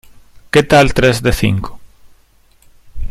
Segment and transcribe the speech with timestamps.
[0.53, 1.71] ¿Que tal tres de cinco?